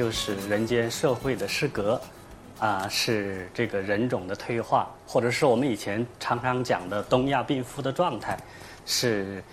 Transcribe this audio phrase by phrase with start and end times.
[0.00, 2.00] 就是人间社会的失格，
[2.58, 8.34] 啊，是这个人种的退化，或者是我们以前常常讲的东亚病夫的状态，
[8.86, 9.44] 是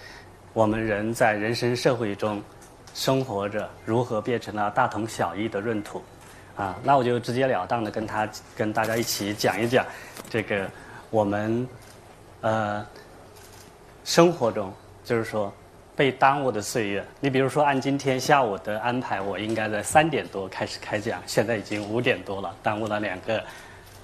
[0.53, 2.41] 我们人在人生社会中
[2.93, 6.01] 生活着如何变成了大同小异的闰土，
[6.55, 8.25] 啊，那我就直截了当的跟他
[8.55, 9.85] 跟大家一起讲一讲
[10.29, 10.65] 这个
[11.09, 11.67] 我们
[12.39, 12.87] 呃
[14.05, 14.71] 生活中，
[15.03, 15.53] 就是说。
[15.97, 23.43] 被耽误的岁月，你比如说按今天下午的安排，我应该在三点多开始开讲，现在已经五点多了，耽误了两个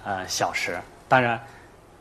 [0.04, 0.76] 呃小时。
[1.08, 1.40] 当然，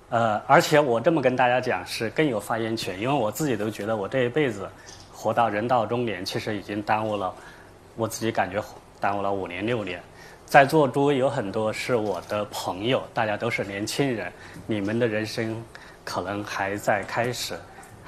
[0.08, 4.66] 呃，而且我这么跟大家讲是更有发言权，因为我自己都觉得我这一辈子
[5.12, 7.30] 活到人到中年，其实已经耽误了，
[7.94, 8.64] 我自己感觉
[8.98, 10.00] 耽误了五年六年。
[10.46, 14.32] 在座诸位有很多是我的朋友，大家都是年轻人，
[14.66, 15.62] 你们的人生
[16.02, 17.58] 可能还在开始。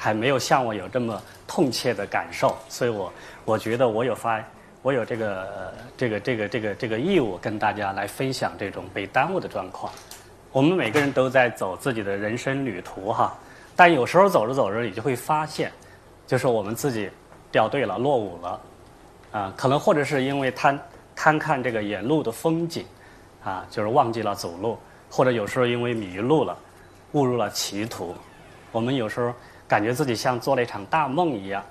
[0.05, 3.11] 还没有像我有这么痛切的感受，所以我
[3.47, 4.39] 我觉得我有发，
[4.83, 9.91] 我有这个这个这个这个这个义务跟大家来分享这种被耽误的状况。
[10.53, 13.35] 我们每个人都在走自己的人生旅途哈，
[13.75, 15.73] 但有时候走着走着，你就会发现，
[16.27, 17.09] 就是我们自己
[17.51, 18.61] 掉队了、落伍了，
[19.33, 20.79] 啊，可能或者是因为贪
[21.17, 22.85] 贪看这个沿路的风景，
[23.43, 24.79] 啊，就是忘记了走路，
[25.11, 26.55] 或者有时候因为迷路了，
[27.13, 28.15] 误入了歧途，
[28.71, 29.33] 我们有时候。
[29.67, 31.65] 感觉自己像做了一场大梦一样，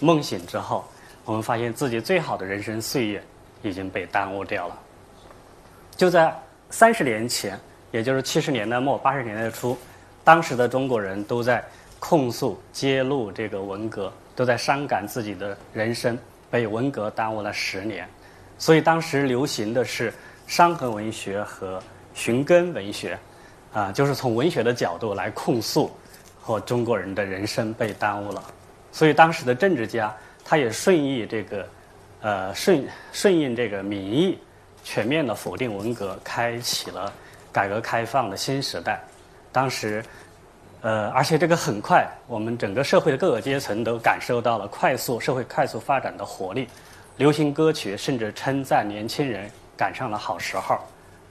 [0.00, 0.84] 梦醒之后，
[1.24, 3.22] 我们发现自己最好的人生岁月
[3.62, 4.78] 已经被耽误掉了。
[5.96, 6.34] 就在
[6.70, 7.58] 三十年前，
[7.92, 9.76] 也就是七十年代末八十年代初，
[10.24, 11.64] 当时的中国人都在
[12.00, 16.18] 控诉、揭露这个文革，都在伤感自己的人生
[16.50, 18.08] 被文革耽误了十年。
[18.58, 20.12] 所以当时流行的是
[20.46, 21.82] 伤痕文学和
[22.14, 23.18] 寻根文学，
[23.72, 25.90] 啊，就是从文学的角度来控诉。
[26.46, 28.44] 和中国人的人生被耽误了，
[28.92, 31.66] 所以当时的政治家他也顺应这个，
[32.20, 34.38] 呃顺顺应这个民意，
[34.82, 37.10] 全面的否定文革，开启了
[37.50, 39.02] 改革开放的新时代。
[39.50, 40.04] 当时，
[40.82, 46.68] 呃，而且这个很快，我们整个社会的各个阶层都感受到了快速社会快速发展的活力。
[47.16, 50.78] 流行歌曲甚至称赞年轻人赶上了好时候，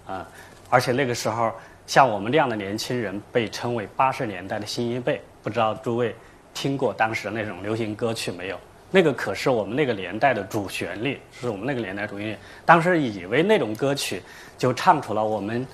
[0.07, 0.27] 啊，
[0.71, 1.51] 而且那个时候。
[1.85, 6.15] 像我们这样的年轻人被称为八十年代的新一辈，不知道诸位
[6.53, 8.57] 听过当时那种流行歌曲没有？
[8.89, 12.37] 那个可是我们那个年代的主旋律，是我们那个年代主旋律。
[12.63, 14.21] 当时以为那种歌曲
[14.57, 15.65] 就唱出了我们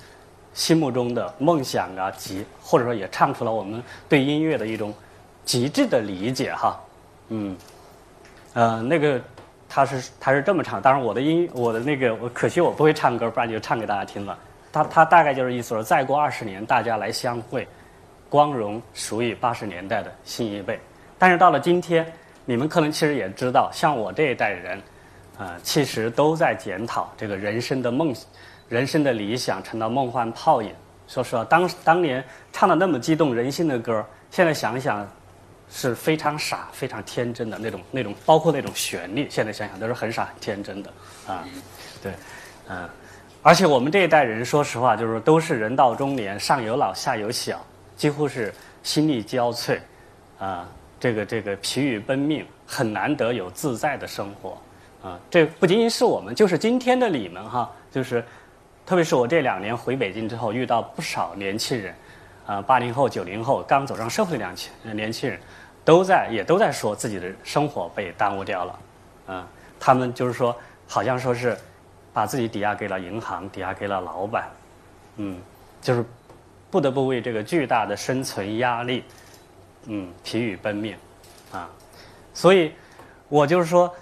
[0.54, 4.92] 心目中的梦想啊，极或者说也唱出了我们对音乐的一种
[5.44, 6.80] 极致的理解哈。
[7.28, 7.56] 嗯，
[8.54, 9.20] 呃，那个
[9.68, 14.36] 他是他是这么唱，当然我的音我的那个我可惜我不会唱歌，不然就唱给大家听了。
[14.72, 17.66] 他他大概就是意思说，再过二十年，大家来相会，
[18.28, 20.78] 光荣属于八十年代的新一辈。
[21.18, 22.06] 但是到了今天，
[22.44, 24.80] 你们可能其实也知道，像我这一代人，
[25.36, 28.14] 啊，其实都在检讨这个人生的梦，
[28.68, 30.72] 人生的理想成了梦幻泡影。
[31.08, 35.06] 说实话，当当年唱的那么激动人心的歌，现在想想
[35.68, 40.90] 是非常傻、非常天真的那种那种，包括那种旋律，现在想想都是很傻、很天真的
[41.26, 41.44] 啊。
[42.00, 42.12] 对，
[42.68, 42.88] 嗯。
[43.42, 47.58] 而且我们这一代人，说实话，就是都是人到中年，上有老下有小，
[47.96, 48.52] 几乎是
[48.82, 49.78] 心力交瘁，
[50.38, 50.68] 啊，
[50.98, 54.58] 这个这个疲于奔命，很难得有自在的生活，
[55.02, 58.22] 啊，这不仅仅是我们，就是今天的你们哈，就是，
[58.84, 61.94] 特别是我这两年回北京之后，遇到不少年轻人，
[62.44, 65.40] 啊，八零后、九零后刚走上社会的年轻年轻人，
[65.82, 68.78] 都在也都在说自己的生活被耽误掉了，
[69.28, 70.54] 啊，他们就是说，
[70.86, 71.56] 好像说是。
[72.12, 74.48] 把自己抵押给了银行，抵押给了老板，
[75.16, 75.38] 嗯，
[75.80, 76.04] 就是
[76.70, 79.04] 不得不为这个巨大的生存压力，
[79.86, 80.96] 嗯，疲于奔命，
[81.52, 81.68] 啊，
[82.34, 82.72] 所以，
[83.28, 83.92] 我就是说，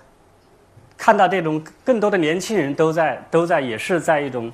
[0.97, 4.53] 看到这种更多的年轻人都在都在也是在一种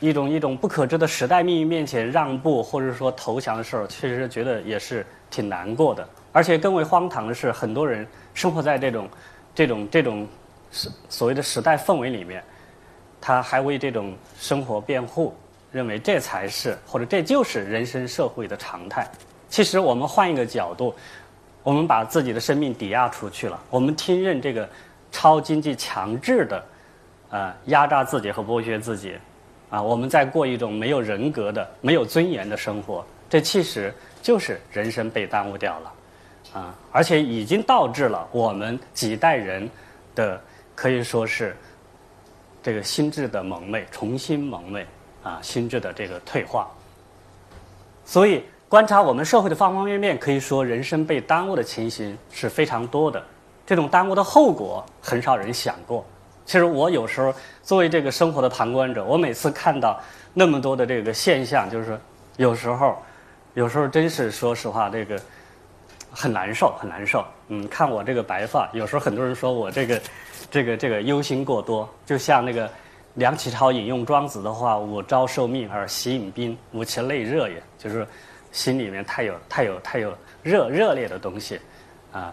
[0.00, 6.06] 一种一种不可知的时代命运面前让步或者说投降的时候，确实觉得也是挺难过的。
[6.32, 9.08] 而且更为荒唐的是，很多人生活在这种
[9.54, 10.26] 这种这种
[11.08, 12.42] 所谓的时代氛围里面。
[13.20, 15.34] 他还为这种生活辩护，
[15.70, 19.06] 认为这才是或者这就是人生社会的常态。
[19.48, 20.94] 其实我们换一个角度，
[21.62, 24.68] 我们把自己的生命抵押出去了，我们听任这个
[25.12, 26.64] 超经济强制的，
[27.30, 29.18] 呃，压榨自己和剥削自己，
[29.68, 33.04] 啊，我们在过一种没有人格的、没有尊严的生活。
[33.28, 35.92] 这其实就是人生被耽误掉了，
[36.54, 39.68] 啊，而且已经导致了我们几代人
[40.14, 40.40] 的
[40.74, 41.54] 可以说是。
[42.62, 44.86] 这个心智的蒙昧，重新蒙昧
[45.22, 46.68] 啊，心智的这个退化。
[48.04, 53.22] 所以，观察我们社会的方方面面，可以说人生被耽误的情形是非常多的。
[53.66, 56.04] 这种耽误的后果，很少人想过
[56.44, 60.00] 其实我有时候作为这个生活的旁观者，我每次看到
[60.34, 61.98] 那么多的这个现象，就是说
[62.36, 62.96] 有时候，
[63.54, 65.20] 有时候真是说实话，这个
[66.12, 67.24] 很难受，很难受。
[67.48, 70.00] 嗯，看我这个白发，有时候很多人说我这个，
[70.50, 72.70] 这个这个忧心过多，就像那个
[73.14, 78.06] 梁启超引用庄子的话：“吾朝受命而喜饮冰，吾其内热也。”就是
[78.52, 80.12] 心里面太有太有太有
[80.42, 81.60] 热热烈的东西，
[82.12, 82.32] 啊，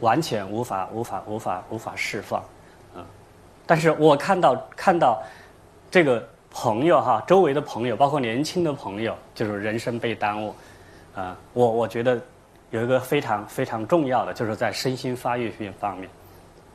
[0.00, 2.42] 完全无法无法无法无法释放。
[2.94, 3.04] 嗯
[3.64, 5.22] 但是我看到看到
[5.90, 10.54] 这个朋友哈，周围的朋友，包括年轻的朋友，就是人生被耽误，
[11.14, 12.20] 啊，我我觉得
[12.72, 16.08] 有一个非常非常重要的，就是在身心发育方面，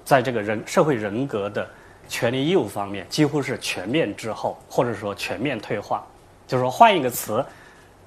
[0.05, 1.67] 在这个人社会人格的
[2.07, 6.05] 权利义务方面，几乎是全面滞后，或者说全面退化。
[6.45, 7.43] 就是说，换一个词，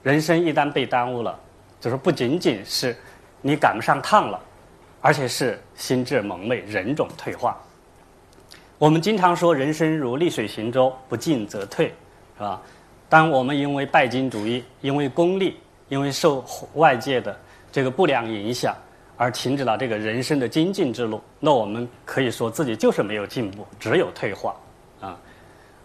[0.05, 1.37] 人生一旦被耽误了，
[1.81, 2.97] 就是不仅仅是
[3.43, 4.41] 你赶不上趟了，
[5.01, 7.61] 而且是心智蒙昧，人种退化。
[8.79, 11.89] 我们经常说，人生如逆水行舟，不进则退，
[12.39, 12.63] 是吧？
[13.09, 15.59] 当我们因为拜金主义、因为功利、
[15.89, 16.45] 因为受
[16.77, 17.37] 外界的
[17.73, 18.75] 这个不良影响
[19.17, 24.57] 而停止了这个人生的精进之路，那我们可以说自己就是没有进步，只有退化。
[25.01, 25.19] 啊，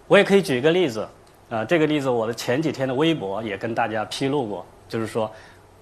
[0.08, 1.08] 我也可以举一个例子，
[1.50, 5.32] 啊，这个例子我的前几天的微博也跟大家披露过，就是说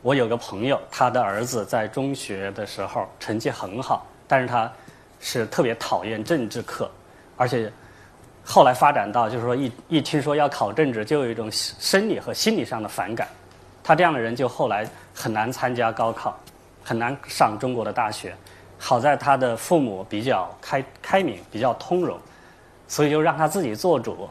[0.02, 4.72] 我有个朋友，他的儿子在中学的时候成绩很好，但是他
[5.20, 6.90] 是特别讨厌政治课。
[7.38, 7.72] 而且
[8.44, 13.28] 后来发展到，就是说一一听说要考政治，就有一种生理和心理上的反感。
[13.84, 16.38] 他这样的人就后来很难参加高考，
[16.84, 18.34] 很难上中国的大学。
[18.80, 22.18] 好在他的父母比较开开明，比较通融，
[22.88, 24.30] 所以就让他自己做主。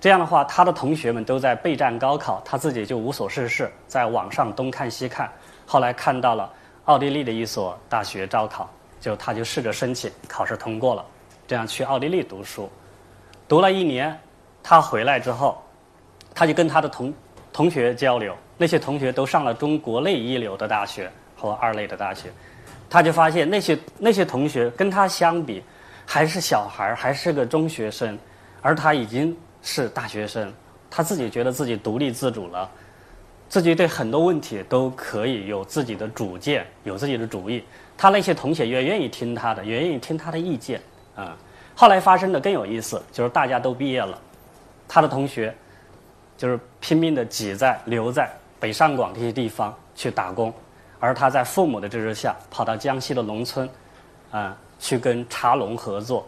[0.00, 5.30] 这样的话，他的同学们都在备战高考，他自己就无所事事，在网上东看西看。
[5.64, 6.48] 后来看到了
[6.84, 8.70] 奥地利的一所大学招考，
[9.00, 11.04] 就他就试着申请，考试通过了。
[11.48, 12.70] 这样去奥地利读书，
[13.48, 14.16] 读了一年，
[14.62, 15.60] 他回来之后，
[16.34, 17.12] 他就跟他的同
[17.52, 22.30] 同学交流，那些同学都上了中国内一流的大学和二类的大学，
[22.88, 25.62] 他就发现那些那些同学跟他相比，
[26.06, 28.18] 还是小孩儿，还是个中学生，
[28.62, 30.52] 而他已经是大学生，
[30.90, 32.70] 他自己觉得自己独立自主了，
[33.48, 37.62] 自己对很多问题都可以有自己的主见，有自己的主意，
[37.96, 40.80] 他那些同学也愿意听他的，也愿意听他的意见。
[41.14, 41.36] 啊，
[41.74, 44.18] 后来发生的更有意思，就是大家都毕业了，
[44.88, 45.54] 他的同学
[46.38, 48.30] 就是拼命的挤在留在
[48.66, 50.52] 北上广这些地方去打工，
[50.98, 53.70] 而他在父母的支持下跑到江西的农村，
[54.32, 56.26] 啊，去跟茶农合作，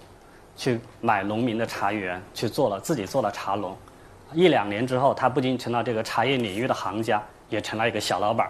[0.55, 3.76] 去买农民的茶园，去做了自己做了茶农，
[4.32, 8.49] 一两年之后，他不仅成了这个茶叶领域的行家，也成了一个小老板。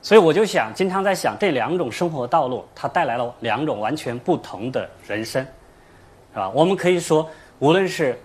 [0.00, 5.44] 所以我就想，经常在想这两种生活道路，它带来了两种完全不同的人生，
[6.32, 6.48] 是吧？
[6.50, 7.28] 我们可以说，
[7.58, 8.16] 无论是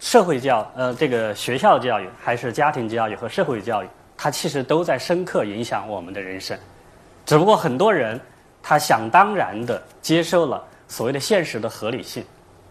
[0.00, 3.86] 社会教呃这个学校教育，还是家庭教育和社会教育，
[4.16, 6.58] 它其实都在深刻影响我们的人生。
[7.26, 8.18] 只不过很多人
[8.62, 12.24] 他想当然的接受了所谓的现实的合理性，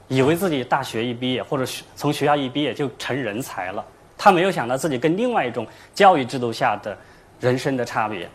[0.07, 3.85] 以为自己大学一毕业或者从学校一毕业就成人才了，
[4.17, 6.97] 他没有想到自己跟另外一种教育制度下的
[7.39, 8.27] 人生的差别。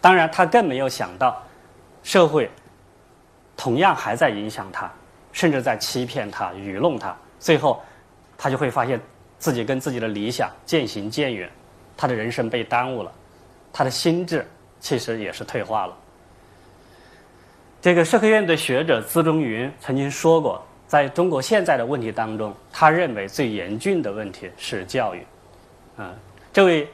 [0.00, 1.42] 当然，他更没有想到，
[2.04, 2.48] 社会
[3.56, 4.88] 同样还在影响他，
[5.32, 7.14] 甚至在欺骗他、愚弄他。
[7.40, 7.82] 最后，
[8.38, 8.98] 他就会发现
[9.38, 11.50] 自己跟自己的理想渐行渐远，
[11.96, 13.12] 他的人生被耽误了，
[13.72, 14.46] 他的心智
[14.80, 15.94] 其实也是退化了。
[17.82, 25.26] 这个社科院的学者资中云曾经说过，在中国现在的问题当中，他认为最严峻的问题是教育。
[25.98, 26.14] 嗯，
[26.52, 26.88] 这位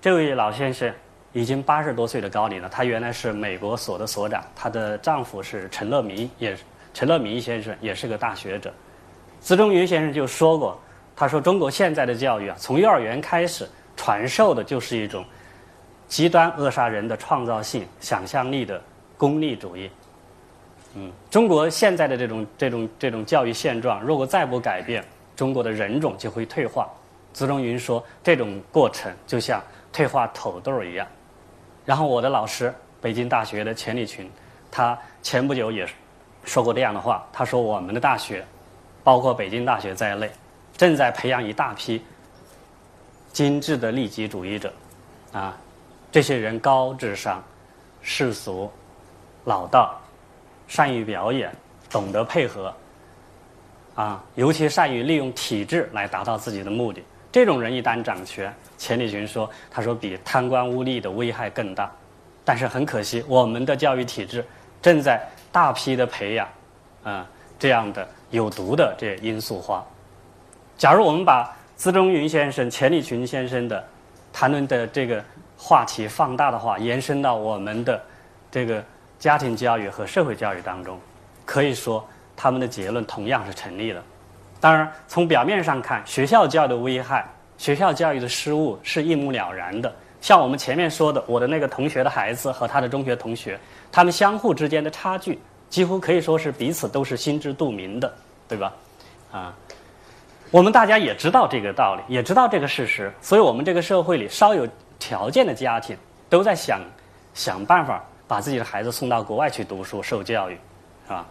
[0.00, 0.92] 这位老先生。
[1.32, 6.56] 已经八十多岁的高龄了，她原来是美国所的所长，她的丈夫是陈乐民，也
[6.94, 8.72] 陈乐民先生也是个大学者。
[9.38, 10.80] 资中云先生就说过，
[11.16, 15.24] 他说中国现在的教育啊，从幼儿园开始传授的就是一种
[16.06, 18.80] 极端扼杀人的创造性、想象力的
[19.16, 19.90] 功利主义。
[20.94, 25.02] 嗯，中国现在的这种这种这种教育现状，如果再不改变，
[25.34, 26.88] 中国的人种就会退化。
[27.32, 31.06] 资中云说，这种过程就像退化土豆一样。
[31.84, 34.30] 然后我的老师，北京大学的钱理群，
[34.70, 35.86] 他前不久也
[36.44, 37.26] 说过这样的话。
[37.32, 38.44] 他说：“我们的大学，
[39.04, 40.30] 包括北京大学在内，
[40.76, 42.02] 正在培养一大批
[43.32, 44.72] 精致的利己主义者。
[45.32, 45.56] 啊，
[46.10, 47.42] 这些人高智商、
[48.00, 48.70] 世俗、
[49.44, 50.00] 老道、
[50.66, 51.54] 善于表演、
[51.90, 52.74] 懂得配合，
[53.94, 57.02] 啊，尤其善于利用体制来达到自己的目的。
[57.30, 61.90] 这种人一旦掌权。”钱理群说：“他说比贪官污吏的危害更大，
[62.44, 64.44] 但是很可惜，我们的教育体制
[64.80, 66.48] 正在大批的培养，
[67.02, 67.26] 啊，
[67.58, 69.84] 这样的有毒的这罂粟花。
[70.78, 73.82] 假如我们把资中云先生、钱理群先生的
[74.32, 75.24] 谈论的这个
[75.56, 78.00] 话题放大的话，延伸到我们的
[78.50, 78.84] 这个
[79.18, 80.98] 家庭教育和社会教育当中，
[81.46, 82.06] 可以说
[82.36, 84.02] 他们的结论同样是成立的。
[84.60, 89.90] 当然，从表面上看，学校教育的危害、学校教育的失误是一目了然的。
[90.20, 93.58] 像我们前面说的，我的那个同学的孩子和他的中学同学，
[93.90, 95.38] 他们相互之间的差距，
[95.70, 98.12] 几乎可以说是彼此都是心知肚明的，
[98.46, 98.72] 对吧？
[99.32, 99.54] 啊，
[100.50, 104.66] 我们大家也知道这个道理，也知道这个事实，所以我们这个社会里稍有
[104.98, 105.96] 条件的家庭，
[106.28, 106.80] 都在想
[107.34, 110.54] 想办法把自己的孩子送到国外去读书受教育，
[111.06, 111.26] 是吧？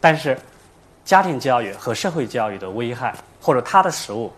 [0.00, 0.38] 但是，
[1.04, 4.32] 家庭教育和社会教育的危害或者它的失误，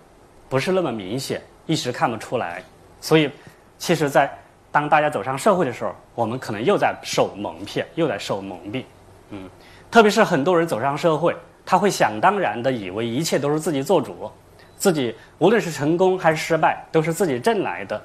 [0.48, 2.62] 不是那么明显，一时看不出来。
[3.00, 3.30] 所以，
[3.78, 4.30] 其实，在
[4.72, 8.84] 当大家走上社会的时候，我们可能又在受蒙骗，又在受蒙蔽。
[9.30, 9.48] 嗯，
[9.90, 14.30] 特别是很多人走上社会，他会想当然的以为一切都是自己做主，
[14.76, 18.00] 自己无论是成功还是失败，都是自己挣来的。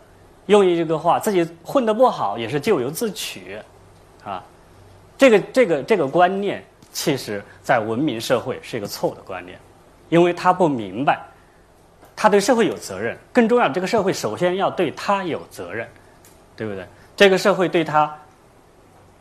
[0.48, 3.58] 用一句话，自己混得不好也是咎由自取，
[4.24, 4.44] 啊，
[5.18, 9.60] 这个这个这个观念，其实在文明社会是一个错误的观念，
[10.10, 11.20] 因为他不明白。
[12.22, 15.88] 他对社会有责任，更重要，这个社会首先要对他有责任，
[16.54, 16.86] 对不对？
[17.16, 18.14] 这个社会对他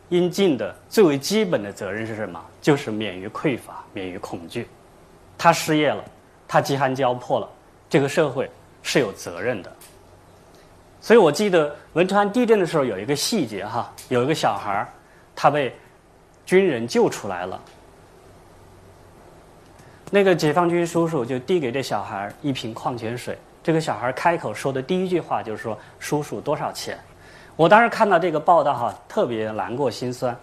[0.09, 2.43] 应尽的最为基本的责任是什么？
[2.61, 4.67] 就是免于匮乏，免于恐惧。
[5.37, 6.03] 他失业了，
[6.47, 7.49] 他饥寒交迫了，
[7.89, 8.49] 这个社会
[8.83, 9.71] 是有责任的。
[11.01, 14.89] 所以我记得汶川地震的时候有一个细节哈，有一个小孩儿，
[15.35, 15.73] 他被
[16.45, 17.61] 军人救出来了。
[20.11, 23.37] 那个解放军叔叔就递给这小孩一瓶矿泉水。
[23.61, 26.97] 这个小孩开口说的第一句话就是说：“叔叔多少钱？”
[27.59, 30.33] 我当时看到这个报道哈，特别难过心酸，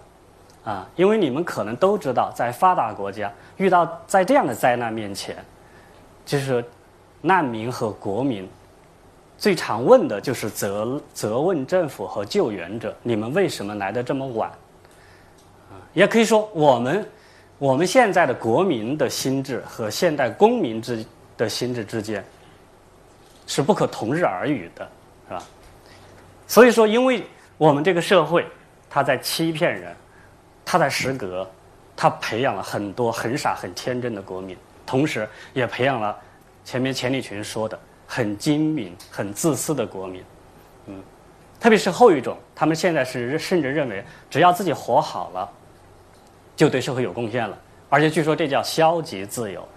[0.67, 5.35] 啊，因为你们可能都知道，在发达国家遇到在这样的灾难面前，
[6.27, 6.63] 就是
[7.23, 8.47] 难民和国民
[9.39, 14.51] 最常问的就是责责问政府和救援者：你们为什么来的这么晚？
[15.71, 17.03] 啊，也可以说我们。
[17.59, 21.03] 我们现在的国民的心智和现代公民之
[21.39, 22.23] 的心智之间
[23.47, 24.87] 是不可同日而语的，
[26.47, 27.23] 所以说，因为
[27.59, 28.47] 我们这个社会，
[28.89, 29.95] 他在欺骗人，
[30.65, 31.49] 他在失格，
[31.97, 36.17] 他培养了很多很傻很天真的国民，同时也培养了
[36.65, 40.23] 前面钱理群说的很精明、很自私的国民，
[40.87, 41.03] 嗯，
[41.59, 45.51] 特别是后一种，他们现在是甚至认为，只要自己活好了。
[46.57, 47.59] 就对社会有贡献了，
[47.91, 49.69] 而且据说这叫消极自由。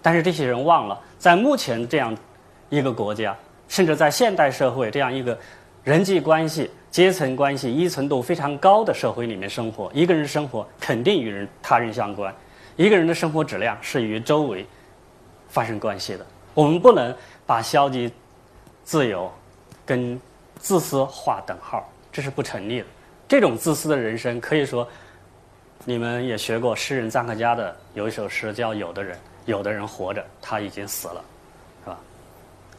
[0.00, 2.16] 但是这些人忘了，在目前这样
[2.68, 5.36] 一个国家，甚至在现代社会这样一个
[5.88, 12.34] 人际关系、阶层关系依存度非常高的社会里面生活，一个人生活肯定与人他人相关，
[12.76, 14.66] 一个人的生活质量是与周围
[15.48, 16.26] 发生关系的。
[16.52, 17.16] 我们不能
[17.46, 18.12] 把消极
[18.84, 19.32] 自由
[19.86, 20.20] 跟
[20.58, 22.86] 自私划等号，这是不成立的。
[23.26, 24.86] 这种自私的人生，可以说。
[25.84, 29.16] 你们也学过诗人臧克家的有一首诗叫《有的人》，
[29.46, 31.24] 有的人活着，他已经死了，
[31.82, 31.98] 是吧？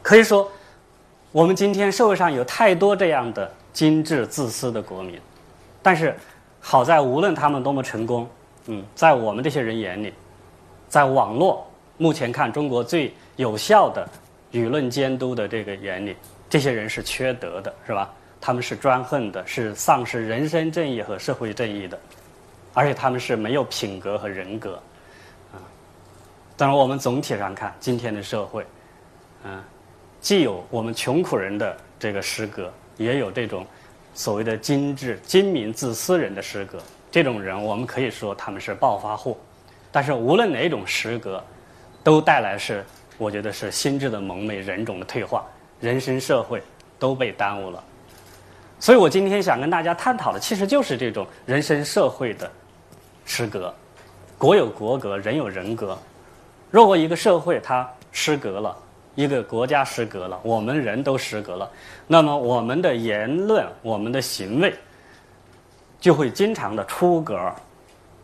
[0.03, 0.51] 可以说，
[1.31, 5.19] 我们今天社会上有太多这样的精致自私的国民，
[5.83, 6.15] 但是
[6.59, 8.27] 好在无论他们多么成功，
[8.65, 10.11] 嗯，在我们这些人眼里，
[10.87, 14.09] 在网络目前看中国最有效的
[14.51, 16.15] 舆论监督的这个眼里，
[16.49, 18.11] 这些人是缺德的，是吧？
[18.41, 21.99] 他们是专横的，是丧失人身正义和社会正义的。
[22.73, 24.81] 而且他们是没有品格和人格，
[25.51, 25.61] 啊，
[26.55, 28.65] 当然我们总体上看今天的社会，
[29.43, 29.61] 嗯，
[30.21, 33.65] 既有我们穷苦人的这个诗歌，也有这种
[34.13, 36.77] 所谓的精致、精明、自私人的诗歌。
[37.11, 39.39] 这种人，我们可以说他们是暴发户。
[39.91, 41.43] 但是无论哪种诗歌，
[42.03, 42.85] 都带来是
[43.17, 45.45] 我觉得是心智的蒙昧、人种的退化、
[45.79, 46.61] 人生社会
[46.99, 47.83] 都被耽误了。
[48.79, 52.49] 所以我今天想跟大家探讨的，其实就是这种人生社会的。
[53.25, 53.71] 失格，
[54.39, 55.97] 国有国格，人有人格。
[56.71, 58.75] 如果一个社会它失格了，
[59.19, 61.69] 一个国家失格了，我们人都失格了，
[62.07, 64.73] 那么我们的言论、我们的行为
[65.99, 67.37] 就会经常的出格，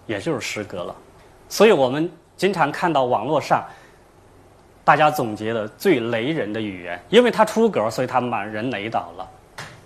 [0.08, 0.96] 也就是失格了。
[1.50, 3.62] 所以我们经常看到网络上
[4.86, 9.30] 大家总结的最雷人的语言，因为它出格，所以他把人雷倒了。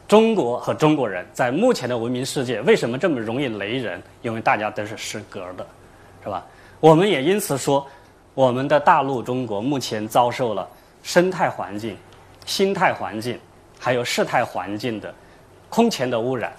[0.08, 4.00] 中国和中国人在目前的文明世界为什么这么容易雷人？
[4.22, 5.66] 因为大家都是失格的，
[6.24, 6.46] 是吧？
[6.80, 7.84] 我们也因此说，
[8.36, 10.70] 我们的大陆中国目前遭受了
[11.04, 11.98] 生态环境、
[12.46, 13.40] 心态环境，
[13.80, 15.14] 还有事态环境的
[15.70, 16.52] 空前的污染，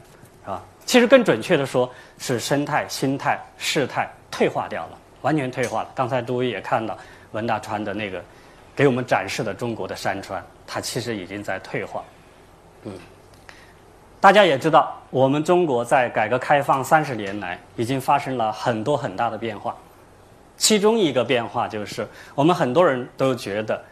[0.44, 0.62] 是吧？
[0.86, 5.90] 其实更准确的说，是生态、心态、事态退化掉了，完全退化了。
[5.94, 6.96] 刚才诸位也看到
[7.32, 8.20] 文大川的那个
[8.74, 12.02] 给我们展示的中国的山川，它其实已经在退化。
[12.84, 12.92] 嗯，
[14.20, 19.76] 大家也知道，我们中国在改革开放三十年来，已经发生了很多很大的变化。
[20.56, 23.82] 其中一个变化就是，我们很多人都觉得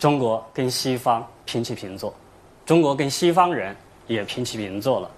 [0.00, 2.12] 中国跟西方平起平坐，
[2.64, 3.76] 中国跟西方人
[4.06, 5.10] 也平起平坐了。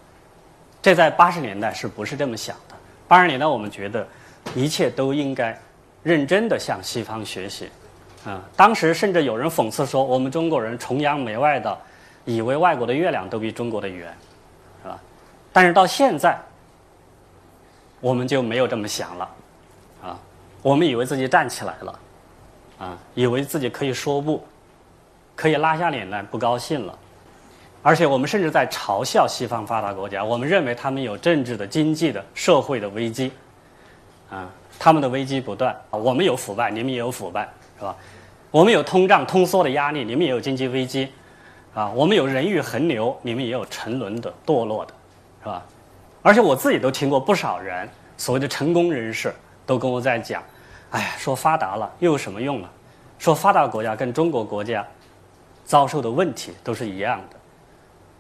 [0.83, 2.75] 这在八十年代是不是这么想的？
[3.07, 4.05] 八十年代我们觉得
[4.57, 5.57] 一切都应该
[6.03, 7.71] 认真的向西方学习，
[8.25, 11.79] 啊，当时甚至有人讽刺说，我们中国人崇洋媚外的，
[12.25, 14.13] 以为外国的月亮都比中国的圆，
[14.83, 15.01] 是吧？
[15.53, 16.37] 但是到现在，
[18.01, 19.31] 我们就没有这么想了。
[20.03, 20.19] 啊
[20.61, 21.99] 我们以为自己站起来了，
[22.79, 24.45] 啊，以为自己可以说不，
[25.43, 26.97] 可以拉下脸来不高兴了，
[27.83, 30.23] 而且我们甚至在嘲笑西方发达国家。
[30.23, 33.33] 我们认为他们有政治的、经济的、社会的危机，
[34.31, 35.77] 啊，他们的危机不断。
[35.91, 37.97] 我们有腐败，你们也有腐败，是吧？
[38.53, 41.11] 我们有通胀、通缩的压力，你们也有经济危机，
[41.75, 44.95] 啊，我们有人欲横流，你们也有沉沦的、堕落的，
[45.41, 45.61] 是吧？
[46.23, 49.35] 而且我自己都听过不少人，所谓的成功人士，
[49.67, 50.41] 都跟我在讲。
[50.91, 52.69] 哎，说发达了又有什么用呢？
[53.19, 54.87] 说发达国家跟中国国家
[55.73, 57.37] 遭受的问题都是一样的，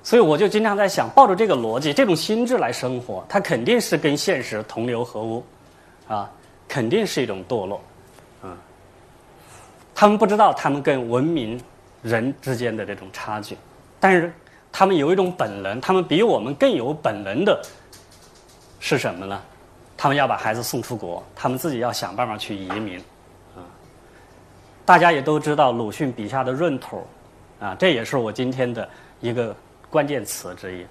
[0.02, 5.44] 所以我就经常在想，抱着这个逻辑、这种心智来生活，它肯定是跟现实同流合污，
[6.08, 6.30] 啊，
[6.66, 7.78] 肯定是一种堕落，
[8.42, 8.56] 嗯。
[9.94, 11.60] 他们不知道他们跟文明
[12.02, 13.54] 人之间的这种差距，
[14.00, 14.32] 但是
[14.72, 17.62] 他们有一种本能，他们比我们更有本能的
[18.80, 19.42] 是什么呢？
[19.94, 22.98] 他们要把孩子送出国，他们自己要想办法去移民，
[23.54, 23.60] 啊，
[24.86, 27.06] 大家也都知道鲁迅笔下的闰土，
[27.62, 28.88] 啊，这也是我今天的
[29.20, 29.54] 一个
[29.88, 30.84] 关键词之一。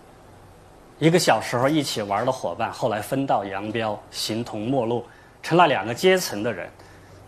[1.06, 5.06] 一个小时候一起玩的伙伴，后来分道扬镳，形同陌路，
[5.44, 6.70] 成了两个阶层的人，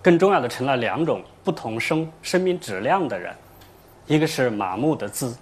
[0.02, 3.36] 更重要的成了两种不同生生命质量的人，
[4.08, 5.36] 一个是麻木的自，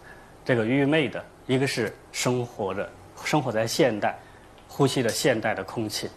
[0.44, 2.90] 这个愚昧的，一个是生活着
[3.24, 4.18] 生活在现代，
[4.68, 6.10] 呼吸着现代的空气。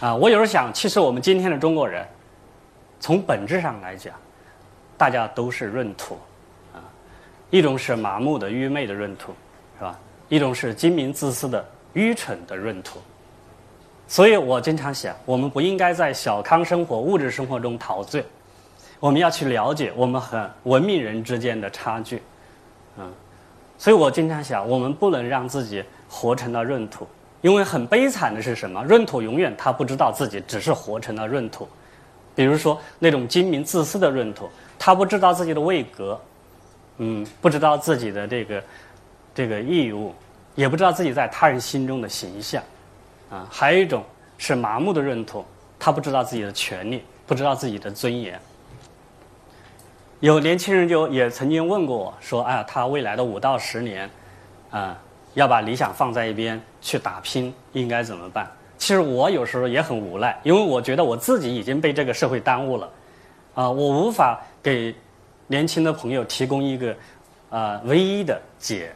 [0.00, 2.06] 啊，我有时候想，其实我们今天的中国人，
[3.00, 4.14] 从本质上来讲，
[4.98, 6.18] 大家都是闰土，
[7.50, 9.32] 一种是麻木的、愚昧的闰土，
[9.78, 9.98] 是吧？
[10.28, 12.98] 一种是精明自私的、愚蠢的闰土。
[14.08, 18.24] 所以我经常想，我们不应该在小康生活、物质生活中陶醉，
[19.00, 22.22] 我们要去了解我们和文明人之间的差距，
[22.98, 23.12] 嗯。
[23.78, 27.06] 所以我经常想，我们不能让自己活成了闰土。
[27.42, 28.82] 因为很悲惨的是什么？
[28.88, 31.68] 闰土永远他不知道自己只是活成了闰土，
[32.34, 36.18] 比如说那种精明自私的闰土，他不知道自己的位格，
[36.98, 38.64] 嗯，不知道自己的这个
[39.34, 40.14] 这个义务，
[40.54, 42.62] 也不知道自己在他人心中的形象，
[43.30, 44.04] 啊，还有一种
[44.38, 45.44] 是麻木的认同，
[45.78, 48.40] 他不知道自己的权利，不知道自己的尊严。
[50.20, 54.10] 有年轻人就也曾经问过我说：“哎呀，他未来的五到十年，
[54.70, 54.98] 啊。”
[55.36, 58.50] 要把理想放在一边去打拼，应该怎么办？
[58.78, 62.90] 其实我有时候也很无奈，因为我觉得我自己已经被这个社会耽误了，
[63.54, 64.94] 啊，我无法给
[65.46, 66.96] 年轻的朋友提供一个
[67.50, 68.92] 啊唯一的解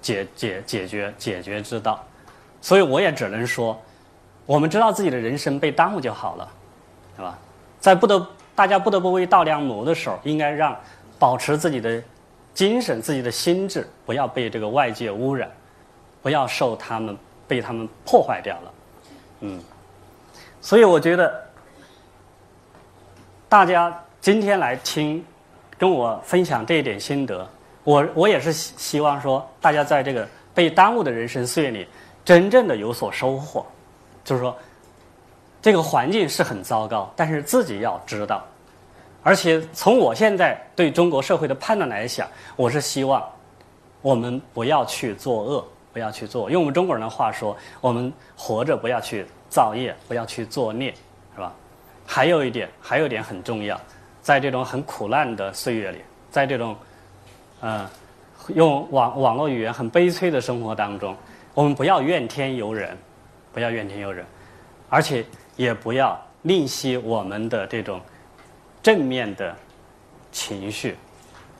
[0.00, 2.04] 解解解决解决之道，
[2.60, 3.80] 所以我也只能说，
[4.46, 6.48] 我们知道自己的人生被耽误就好了，
[7.16, 7.38] 是吧？
[7.80, 10.76] 在不得大家不得不为稻粱谋的时候，应该让
[11.18, 12.02] 保持自己的
[12.52, 15.50] 精神、自己的心智，不要被这个外界污染。
[16.22, 17.14] 不要受他们
[17.46, 18.72] 被他们破坏掉了，
[19.40, 19.62] 嗯，
[20.58, 21.46] 所以我觉得
[23.46, 25.22] 大家今天来听，
[25.84, 27.46] 跟我分享这一点心得，
[27.82, 31.86] 我我也是希希望说，大家在这个被耽误的人生岁月里，
[32.24, 33.66] 真正的有所收获，
[34.24, 34.56] 就是说，
[35.60, 38.42] 这个环境是很糟糕，但是自己要知道，
[39.22, 43.22] 而且从我现在对中国社会的判断来讲，我是希望
[44.00, 45.62] 我们不要去作恶。
[45.92, 50.92] 不要去做，用我们中国人的话说，我们活着不要去造业，不要去作孽，
[51.34, 51.52] 是吧？
[52.04, 53.80] 还有一点，还有一点很重要，
[54.24, 55.98] 在这种很苦难的岁月里，
[56.30, 56.74] 在这种，
[57.60, 57.86] 嗯，
[58.54, 61.14] 用网网络语言很悲催的生活当中，
[61.52, 62.96] 我们不要怨天尤人，
[63.52, 64.24] 不要怨天尤人，
[64.88, 65.22] 而且
[65.56, 68.00] 也不要吝惜我们的这种
[68.82, 69.54] 正面的
[70.32, 70.96] 情绪、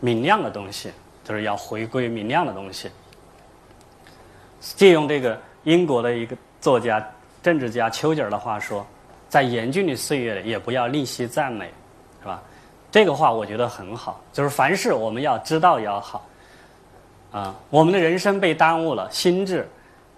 [0.01, 0.91] 明亮的东西，
[1.23, 2.91] 就是要回归明亮的东西。
[4.59, 7.07] 借用这个英国的一个作家、
[7.43, 8.87] 政治家丘吉尔的话说，
[9.29, 11.71] 在严峻的岁月里，也不要吝惜赞美，
[12.23, 12.43] 是吧？
[12.95, 16.25] 这个话我觉得很好，就是凡事我们要知道要好。
[17.33, 19.69] 啊，我们的人生被耽误了，心智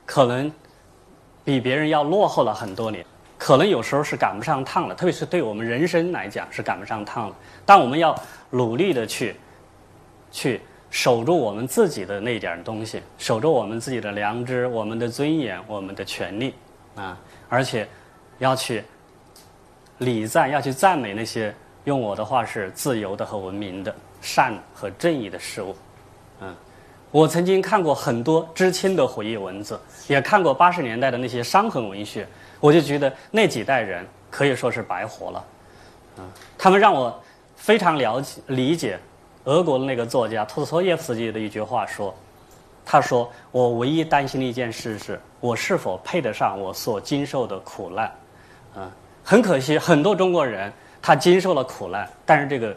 [0.05, 0.53] 可能
[1.43, 3.03] 比别人要落后了很多年，
[3.39, 7.37] 可能有时候是赶不上趟了，特别是对我们人生来讲是赶不上趟了。
[7.65, 8.15] 但我们要
[8.51, 9.37] 努力的去，
[10.31, 10.61] 去
[10.91, 16.55] 守住我们自己的那点东西，守住我们自己的良知、我们的尊严、我们的权利
[16.95, 17.19] 啊！
[17.49, 17.89] 而且
[18.39, 18.85] 要去
[19.97, 21.55] 礼赞，要去赞美那些
[21.87, 25.75] 用我的话是自由的和文明的、善和正义的事物。
[26.41, 26.55] 嗯，
[27.13, 32.27] 我曾经看过很多知青的回忆文字，也看过八十年代的那些伤痕文学，
[32.59, 35.45] 我就觉得那几代人可以说是白活了。
[36.19, 36.25] 嗯，
[36.59, 37.23] 他们让我
[37.55, 38.99] 非常了解理解
[39.45, 42.13] 俄国的那个作家托斯托耶夫斯基的一句话说
[42.85, 48.13] ：“他说我唯一担心的一件事是我是否配得上我所经受的苦难。”
[48.75, 48.91] 嗯，
[49.23, 50.73] 很可惜，很多中国人
[51.07, 52.77] 他经受了苦难，但是这个。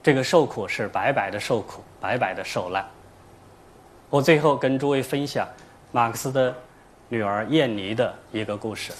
[0.00, 2.86] 这个受苦是白白的受苦，白白的受难。
[4.08, 5.46] 我最后跟诸位分享
[5.90, 6.54] 马克思的
[7.08, 8.92] 女儿燕妮的一个故事。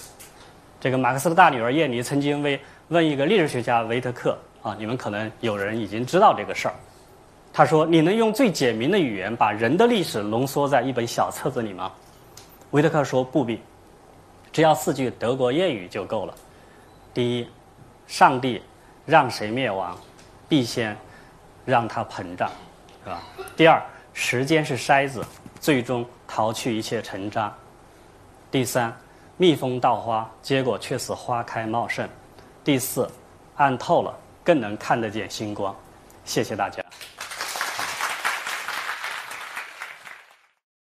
[0.79, 6.73] 这个马克思的大女儿燕妮曾经为问一个历史学家维特克啊，你们可能有人已经知道这个事儿。
[7.53, 11.89] 他说：“你能用最简明的语言把人的历史浓缩在一本小册子里吗？”
[12.71, 13.61] 维特克说：“不必，
[14.51, 16.35] 只要四句德国谚语就够了。
[17.13, 17.47] 第一，
[18.09, 18.61] 上帝
[19.05, 19.97] 让谁灭亡？”
[20.49, 20.97] 必先
[21.63, 22.49] 让它膨胀，
[23.03, 23.21] 是吧？
[23.55, 23.79] 第二，
[24.13, 25.23] 时间是筛子，
[25.59, 27.53] 最终淘去一切尘渣。
[28.49, 28.91] 第三，
[29.37, 32.09] 蜜蜂盗花，结果却使花开茂盛。
[32.63, 33.07] 第四，
[33.57, 35.75] 暗透了更能看得见星光。
[36.25, 36.83] 谢谢大家。